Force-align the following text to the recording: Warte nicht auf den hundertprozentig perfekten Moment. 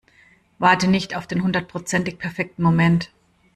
Warte 0.57 0.87
nicht 0.87 1.15
auf 1.15 1.27
den 1.27 1.43
hundertprozentig 1.43 2.17
perfekten 2.17 2.63
Moment. 2.63 3.11